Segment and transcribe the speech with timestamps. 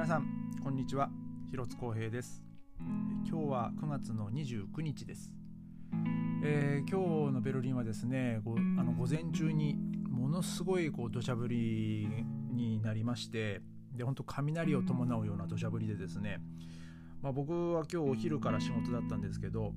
[0.00, 0.24] 皆さん
[0.64, 1.10] こんにちは。
[1.50, 2.42] 広津光平です。
[3.28, 5.34] 今日は9月の29日です、
[6.42, 9.76] えー今日のベルリンはですねごあの午前中に
[10.08, 12.08] ものすごいこう土砂降り
[12.50, 13.60] になりまして
[13.94, 16.40] で本当雷を伴うような土砂降りでですね、
[17.20, 19.74] まあ、僕は今日お昼から仕事だったんですけど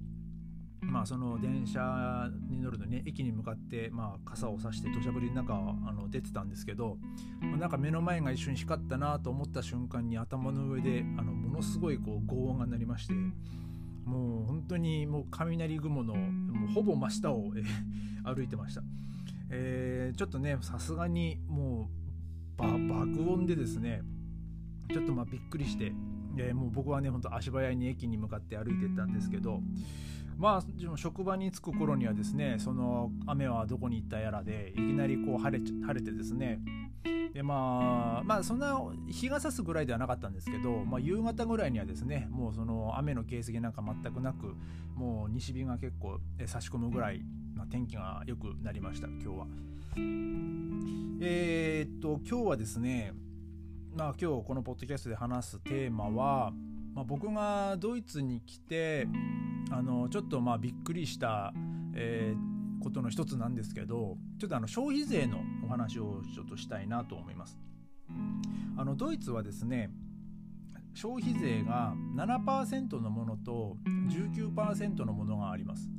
[0.85, 6.97] まあその電車に乗るのに、ね、駅に向かってまあ傘を差して土砂降りの中あの出てたんですけど、
[7.41, 13.13] まあなんか目の前が一瞬光ったなと思った瞬間に頭の上であのものすごいこう轟音が鳴りまして
[14.05, 17.51] もう本当にもう雷雲のもうほぼ真下を、
[18.23, 18.83] 歩いてました、
[19.49, 21.89] えーちょっとねさすがにも
[22.57, 24.01] う爆音でですね
[24.91, 25.93] ちょっとまあびっくりして、
[26.37, 29.61] えーもう僕はねほんと足早に駅に向かって歩いてったんですけど
[30.37, 36.59] まあでも職場に着く頃にはですねその雨はどこに行ったやらでいきなりこう晴れち晴れてですね
[37.33, 44.55] でまあまあそんな日が差すぐらいではなかったんですけど、まあ、夕方ぐらいにはですねもうその雨の形跡なんか全くなく
[44.95, 47.21] もう西日が結構え差し込むぐらい、
[47.55, 49.47] まあ、天気が良くなりました今日は。
[51.25, 53.13] えーっと今日はですね
[53.95, 56.51] まあ今日このポッドキャストで話すテーマは、
[56.93, 59.07] まあ、僕がドイツに来て
[59.71, 61.53] あのちょっとまあびっくりした、
[61.95, 67.57] えーことの一つなんですけどちょっとあの消費税のお話をちょっとしたいなと思います。
[68.77, 69.89] あのドイツはですね
[70.93, 73.77] 消費税が7%のものと
[74.09, 75.89] 19%のものがあります。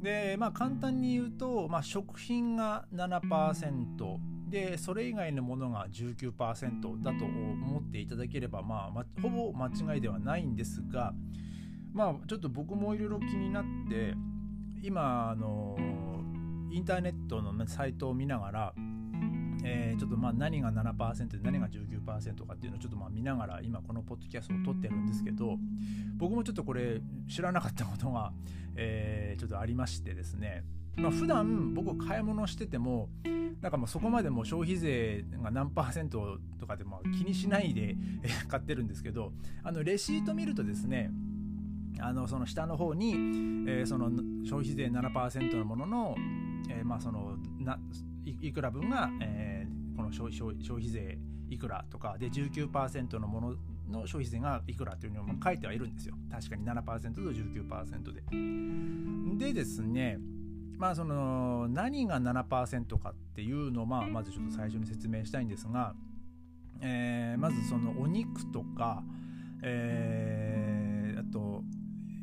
[0.00, 4.18] でまあ簡単に言うと、まあ、食品が7%
[4.52, 11.14] でそれ以外のものが19%だと思っていただければ、まあ、ほぼ間違いではないんですが
[11.94, 14.14] まあちょっと僕もいろいろ気になって
[14.82, 15.76] 今あの
[16.70, 18.74] インターネットのサイトを見ながら、
[19.64, 25.56] えーちょっとまあ何が7%で何が19%かっていうのをちょっとまあ見ながら今このポッドキャストを撮ってるんですけど
[26.16, 28.32] 僕もちょっとこれ知らなかったことが、
[28.74, 30.64] えーちょっとありましてですね。
[30.96, 33.08] まあ普段僕買い物してても
[33.60, 37.96] なんかもうそこまでも消費税が何パーセントとかでも気にしないで
[38.48, 39.32] 買ってるんですけど
[39.62, 41.10] あのレシート見るとですね
[42.00, 44.10] あのその下の方に、えーその
[44.44, 46.16] 消費税7%のものの、
[46.68, 47.78] えーまあそのな
[48.24, 51.18] いくら分が、えーこの消費税
[51.50, 53.54] いくらとかで19%のもの
[53.90, 56.82] の消費税がいくらというのも書いてはいるんですよ確かに7%
[57.12, 59.46] と19%で。
[59.46, 60.18] でですね
[60.82, 65.94] まあその何が7%かっていうのを、まあ、まずちょっと最初に説明したいんですが、
[66.80, 69.04] えーまずそのお肉とか、
[69.62, 71.62] えーあと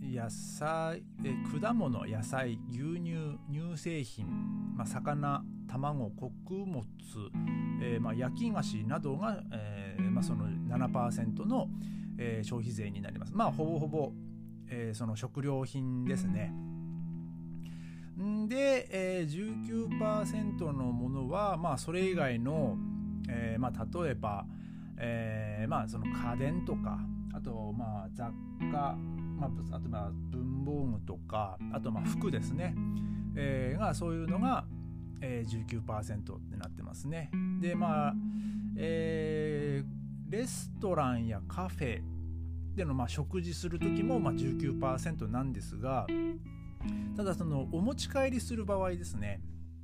[0.03, 4.27] 野菜えー果物野菜牛乳乳製品、
[4.75, 6.83] まあ、魚卵穀物、
[7.81, 11.69] えーまあ、焼き菓子などが、えーまあ、その7%の、
[12.17, 13.33] えー消費税になります。
[13.33, 14.11] まあほぼほぼ、
[14.67, 16.47] えーその食料品ですね。
[16.47, 16.68] ん
[18.47, 22.77] で、えー、19%のものは、まあ、それ以外の、
[23.29, 24.45] えーまあ、例えば、
[24.97, 26.99] えーまあ、その家電とか
[27.33, 28.31] あと、まあ、雑
[28.71, 28.97] 貨、
[29.37, 32.75] まあ、あとまあ文房具とかあとまあ服ですね、
[33.35, 34.65] えーがそういうのが、
[35.21, 37.31] えー、19%ってなってますね。
[37.61, 38.13] でまあ、
[38.75, 39.99] えー
[40.29, 42.01] レストランやカフェ
[42.75, 46.05] でのまあ食事する時もまあ19%なんですが
[47.15, 49.41] ただそのお持ち帰りする場合ですね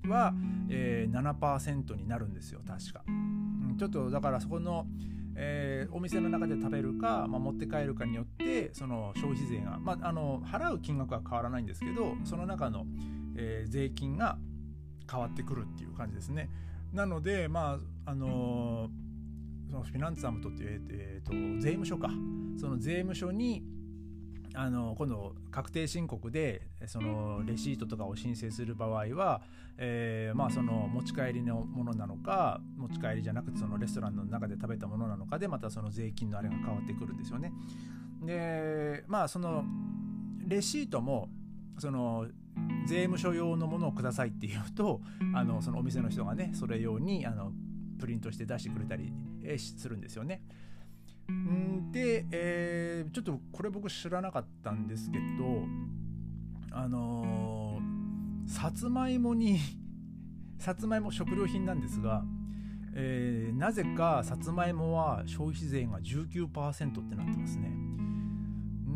[0.07, 0.33] は、
[0.69, 4.85] えー、7%になるんですよ確か、うんちょっとだからそこの、
[5.35, 12.85] えーお店の中で食べるか、まあ、持って帰るかによってその消費税が、まあ、あの払う金額は変わらないんですけどその中の、
[13.35, 14.38] えー税金が
[15.11, 16.50] 変わってくるっていう感じですね。
[16.94, 22.09] なのでまああのーそのフィナンツァムトっていう、えーと税務署か。
[22.57, 23.63] その税務署に
[24.55, 29.41] あの今度確定申告でそのレシートとかを申請する場合は、
[29.77, 37.53] えーまあ、その持ち帰りのものなのか持ち帰りじゃなくてそのレストランの中で食べたものなのかでまたその税金のあれが変わってくるんですよね。
[38.23, 39.63] でまあその
[40.47, 41.29] レシートも
[41.78, 42.28] その
[42.87, 45.02] 税務署用のものをくださいって言うと
[45.34, 47.52] あのそのお店の人がねそれ用にあの
[47.99, 49.11] プリントして出してくれたり
[49.57, 50.41] するんですよね。
[51.31, 55.63] んで、えーちょっとこれ僕知らなかったんですけど
[56.72, 59.57] あのーさつまいもに
[60.59, 62.23] さつまいも食料品なんですが、
[62.93, 67.71] えーなぜかさつまいもは消費税が19%ってなってますね。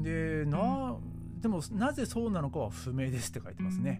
[0.03, 0.95] でな
[1.41, 3.99] でもなぜそうなのかは不明ですって書いてますね。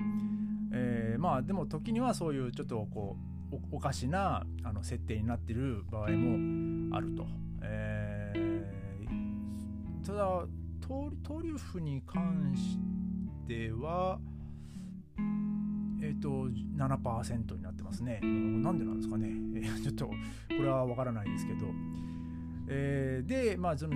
[0.72, 3.18] えーまあでも時にはそういうちょっとこ
[3.52, 7.28] うおかしなあの設定になってる場合もあると。
[7.62, 8.09] えー
[10.10, 10.24] ただ
[10.82, 12.80] トトリュフに関し
[13.48, 14.20] ては
[16.02, 18.20] えっ、ー、と7%になってますね。
[18.24, 19.30] なんでなんですかね。
[19.56, 20.14] え、 ちょっとこ
[20.50, 21.68] れはわからないですけど。
[22.70, 23.96] えー、でまあその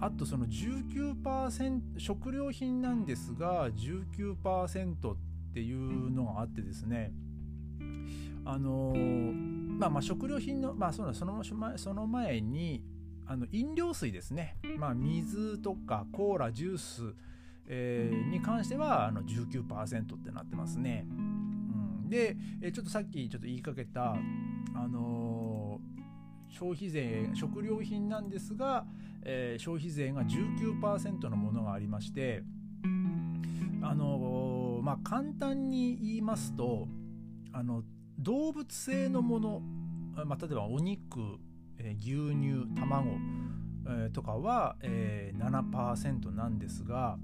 [0.00, 5.16] あとその19%食料品なんですが19%っ
[5.54, 7.12] ていうのがあってですね
[8.44, 8.94] あの
[9.78, 11.42] まあまあ食料品のまあそのその
[11.76, 12.82] その前に
[13.26, 17.14] あの飲料水ですね、まあ、水とかコーラジュース、
[17.66, 21.06] えー、に関してはあの19%ってなってますね。
[21.08, 21.12] う
[22.06, 22.36] ん、で、
[22.72, 24.16] ちょっとさっきちょっと言いかけた、
[24.74, 28.84] あのー、消費税食料品なんですが、
[29.24, 32.42] えー、消費税が19%のものがありまして
[33.82, 36.88] あの、まあ簡単に言いますと
[37.52, 37.82] あの
[38.18, 39.62] 動物性のもの、
[40.24, 41.38] まあ、例えばお肉、
[41.82, 43.18] えー、牛乳卵、
[43.86, 47.18] えー、とかは、えー、7%なんですが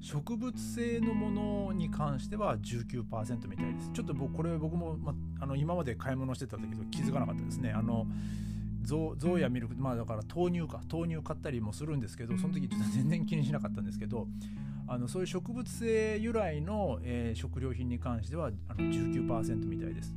[0.00, 3.90] 植物性のものに関しては19%みたいです。
[3.94, 7.72] ちょっと僕これ僕も、ま、あの今まで買い物してたんだけど気づかなかったですね。
[7.72, 8.06] あの
[8.82, 10.82] ゾウやミルクまあだから豆乳か。
[10.92, 14.28] 豆乳買ったりもするんですけどその時ちょっと全然気にしなかったんですけど
[14.86, 20.14] あのそういう植物性由来の、えー、食料品に関してはあの19%みたいです。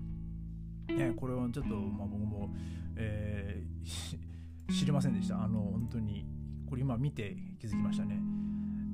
[0.87, 2.53] ね、これはちょっと、まあ、僕も、
[2.95, 5.43] えー、 知りませんでした。
[5.43, 6.25] あの本当に
[6.65, 8.19] これ今見て気づきましたね。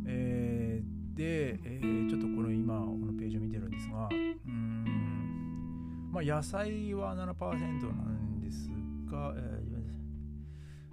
[0.06, 8.70] えー、で、えー、ちょっとこの今このページを見てるんですがうんまあ野菜は7%なんです
[9.10, 9.64] が、え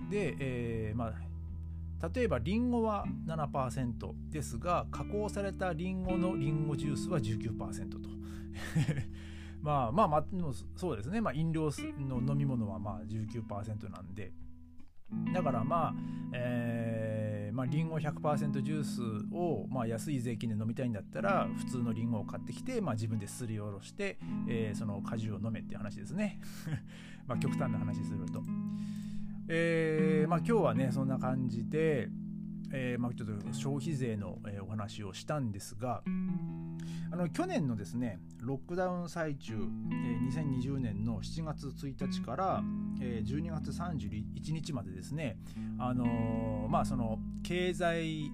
[0.03, 3.93] ー、で、えー、まあ例えばリンゴは7%
[4.31, 7.99] ですが加工されたリンゴのリンゴジュースは19%と
[9.63, 10.25] まあまあまあ
[10.77, 14.33] そうですね、まあ、飲料の飲み物はまあ19%なんで。
[15.35, 15.95] だからまあ、
[16.33, 19.01] えー、まあ、リンゴ100%ジュース
[19.35, 24.19] を、まあ、安い税金で飲みたいんだったら普通のリンゴを買ってきて、まあ、自分ですりおろして、
[24.49, 26.41] えー、その果汁を飲めって話ですね。
[27.27, 28.43] まあ極端な話すると。
[29.49, 32.09] えー、まあ、今日はねそんな感じで、
[32.73, 36.03] えー、まあ、ちょっと消費税の、えー、お話をしたんですが
[37.13, 42.63] あの去年のですねロックダウン最中、えー、2020年の7月1日から、
[43.01, 45.37] えー、12月31日までですね
[45.79, 48.31] あの、まあその経済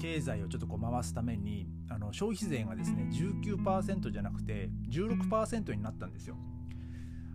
[0.00, 6.36] 経済をちょっとこう回すためにあの消費税がですね19%じゃなくて16%になったんですよ。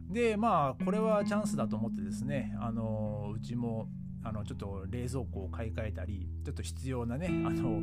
[0.10, 3.88] でまあこれはチャンスだと思ってですねあのうちも
[4.24, 7.82] あのちょっと冷蔵庫を買い替えたりちょっと必要なねあの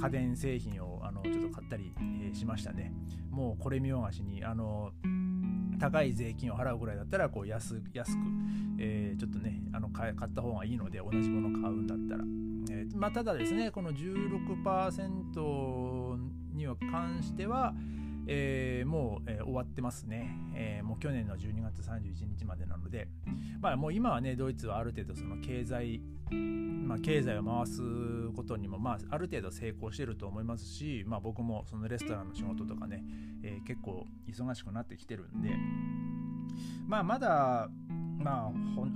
[0.00, 1.92] 家電製品をあのちょっと買ったり、
[2.30, 2.92] え、しましたね。
[3.30, 4.92] もうこれ見よがしにあの
[5.78, 8.18] 高い税金を払うぐらいだったらこう安安く、
[8.78, 12.24] えー、ちょっとねあの買った方がいいので同じもの買うんだったら、
[12.70, 16.16] えー、まあ、ただですねこの16%
[16.54, 17.74] には関しては、
[18.26, 23.08] えー、もう、えー、終わってますね、えー、もう去年の12月31日までなので、
[23.60, 26.00] まあ、もう今はねドイツはある程度その経済、
[26.30, 27.80] まあ、経済を回す
[28.34, 33.04] ことにも、まあ、ある程度成功してると思いますし、まあ、僕もそのレストランの仕事とかね、
[33.42, 35.50] え結構忙しくなってきてるんで、
[36.86, 37.68] まあ、まだ、
[38.18, 38.52] まあ、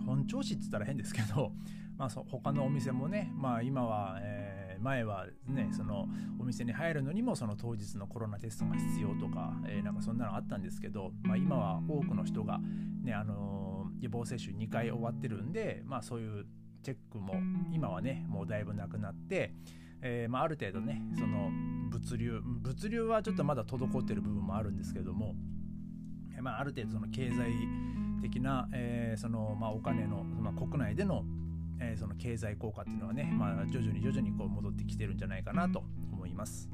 [0.07, 1.53] 本調子って言ったら変ですけど、
[1.97, 6.07] まあ、そ他のお店もね、まあ、今は、えー前はねその
[6.39, 12.61] お店に入るのにもその当日のコロナテストが必要とか、えー、なんかそんなのあったんですけど、まあ、今は多くの人が、
[13.03, 16.47] ねあのー、予防接種2回終わってるんで、まあ、そういう
[16.83, 17.35] チェックも
[17.73, 19.53] 今はねもうだいぶなくなって、
[20.03, 21.51] えー、まあ、ある程度ねその
[21.91, 25.35] 物流物流はちょっとまだ滞ってる部分もあるんですけども、
[26.41, 27.53] まあ、ある程度その経済
[28.23, 31.25] 的な、えー、そのまあ、お金の、まあ、国内での
[31.81, 35.83] えー、その経済効果っていうのはね、まあ、徐々に徐々にこう戻ってきてるんじゃないかなと
[36.13, 36.71] 思います。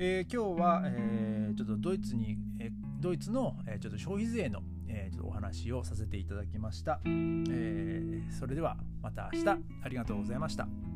[0.00, 2.70] えー、今日は、えー、ちょっとドイツに、え
[3.00, 9.48] ドイツの、えちょっと消費税の、えちょっとお話をさせていただきました、えそれではまた明日
[9.82, 10.87] ありがとうございました。